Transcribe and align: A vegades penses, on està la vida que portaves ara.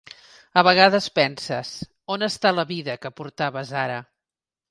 A 0.61 0.61
vegades 0.67 1.09
penses, 1.17 1.73
on 2.15 2.27
està 2.29 2.55
la 2.59 2.67
vida 2.71 2.97
que 3.05 3.13
portaves 3.21 3.77
ara. 3.85 4.01